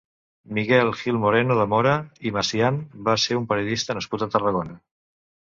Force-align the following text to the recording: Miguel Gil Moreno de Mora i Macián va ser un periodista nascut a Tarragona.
Miguel 0.57 0.87
Gil 1.01 1.19
Moreno 1.25 1.57
de 1.59 1.65
Mora 1.73 1.91
i 2.29 2.33
Macián 2.39 2.81
va 3.11 3.17
ser 3.27 3.39
un 3.43 3.47
periodista 3.53 3.99
nascut 4.01 4.27
a 4.27 4.31
Tarragona. 4.39 4.77